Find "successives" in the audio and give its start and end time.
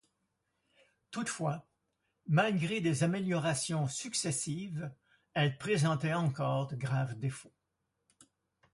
3.87-4.91